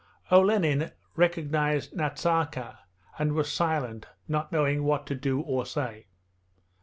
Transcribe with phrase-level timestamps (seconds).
[0.31, 2.79] Olenin recognized Nazarka,
[3.19, 6.07] and was silent, not knowing what to do or say.